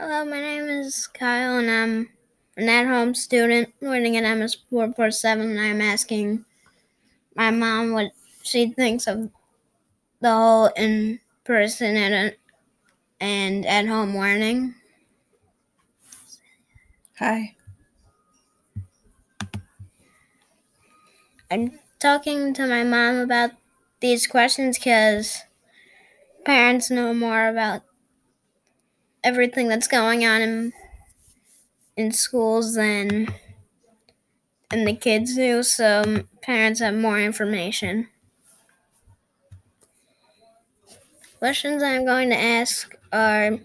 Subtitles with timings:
[0.00, 2.10] Hello, my name is Kyle, and I'm
[2.56, 5.50] an at-home student learning at MS 447.
[5.50, 6.44] And I'm asking
[7.34, 8.12] my mom what
[8.44, 9.28] she thinks of
[10.20, 12.36] the whole in-person and
[13.20, 14.76] and at-home learning.
[17.18, 17.56] Hi.
[21.50, 23.50] I'm talking to my mom about
[23.98, 25.42] these questions because
[26.44, 27.82] parents know more about
[29.24, 30.72] everything that's going on in
[31.98, 33.26] in schools than
[34.70, 38.08] and the kids do, so parents have more information.
[41.40, 43.58] Questions I'm going to ask are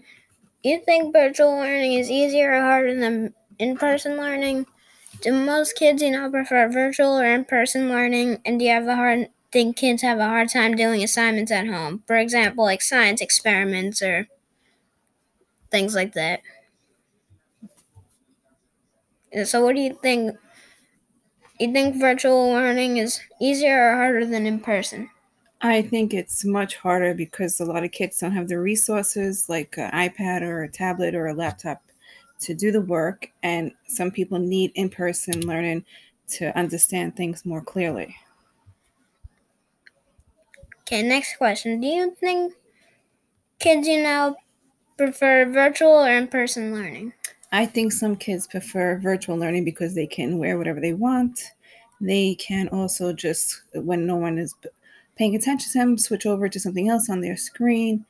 [0.64, 4.66] you think virtual learning is easier or harder than in person learning?
[5.22, 8.40] Do most kids you know prefer virtual or in person learning?
[8.44, 11.66] And do you have a hard think kids have a hard time doing assignments at
[11.68, 12.02] home?
[12.06, 14.28] For example, like science experiments or
[15.74, 16.40] things like that.
[19.44, 20.38] So what do you think
[21.58, 25.10] you think virtual learning is easier or harder than in person?
[25.60, 29.76] I think it's much harder because a lot of kids don't have the resources like
[29.78, 31.82] an iPad or a tablet or a laptop
[32.40, 35.84] to do the work, and some people need in person learning
[36.28, 38.16] to understand things more clearly.
[40.82, 41.80] Okay, next question.
[41.80, 42.54] Do you think
[43.58, 44.36] kids you know
[44.96, 47.12] prefer virtual or in person learning?
[47.52, 51.52] I think some kids prefer virtual learning because they can wear whatever they want.
[52.00, 54.54] They can also just, when no one is
[55.16, 58.04] paying attention to them, switch over to something else on their screen.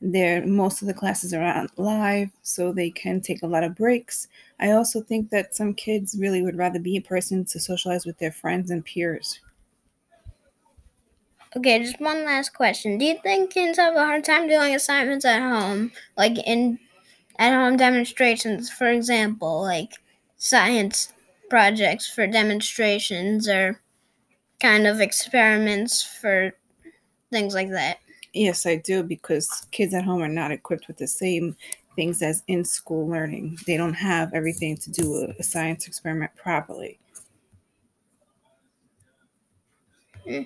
[0.00, 3.74] There, most of the classes are on live, so they can take a lot of
[3.74, 4.28] breaks.
[4.60, 8.18] I also think that some kids really would rather be in person to socialize with
[8.18, 9.40] their friends and peers.
[11.56, 12.98] Okay, just one last question.
[12.98, 16.78] Do you think kids have a hard time doing assignments at home, like in
[17.38, 19.92] at home demonstrations, for example, like
[20.36, 21.12] science
[21.50, 23.80] projects for demonstrations or
[24.60, 26.52] kind of experiments for
[27.32, 27.98] things like that?
[28.34, 31.56] Yes, I do because kids at home are not equipped with the same
[31.96, 33.58] things as in school learning.
[33.66, 36.98] They don't have everything to do a, a science experiment properly.
[40.26, 40.42] Hmm.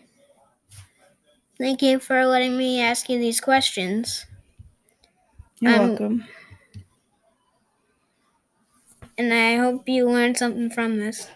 [1.59, 4.27] Thank you for letting me ask you these questions.
[5.61, 6.27] You're Um, welcome.
[9.17, 11.27] And I hope you learned something from this.